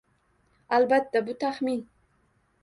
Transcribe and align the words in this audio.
Albatta, 0.77 1.21
bu 1.27 1.37
taxmin 1.45 1.79